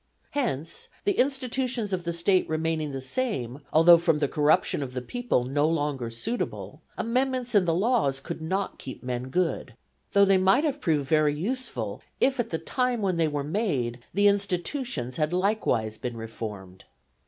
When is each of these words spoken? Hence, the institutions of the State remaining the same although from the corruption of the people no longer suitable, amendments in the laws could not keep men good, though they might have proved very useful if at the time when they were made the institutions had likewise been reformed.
Hence, 0.31 0.89
the 1.03 1.11
institutions 1.19 1.93
of 1.93 2.05
the 2.05 2.11
State 2.11 2.49
remaining 2.49 2.89
the 2.91 3.01
same 3.03 3.59
although 3.71 3.99
from 3.99 4.17
the 4.17 4.27
corruption 4.27 4.81
of 4.81 4.93
the 4.93 4.99
people 5.03 5.43
no 5.43 5.69
longer 5.69 6.09
suitable, 6.09 6.81
amendments 6.97 7.53
in 7.53 7.65
the 7.65 7.73
laws 7.75 8.19
could 8.19 8.41
not 8.41 8.79
keep 8.79 9.03
men 9.03 9.29
good, 9.29 9.75
though 10.13 10.25
they 10.25 10.39
might 10.39 10.63
have 10.63 10.81
proved 10.81 11.07
very 11.07 11.35
useful 11.35 12.01
if 12.19 12.39
at 12.39 12.49
the 12.49 12.57
time 12.57 13.03
when 13.03 13.17
they 13.17 13.27
were 13.27 13.43
made 13.43 13.99
the 14.11 14.27
institutions 14.27 15.17
had 15.17 15.31
likewise 15.31 15.99
been 15.99 16.17
reformed. 16.17 16.85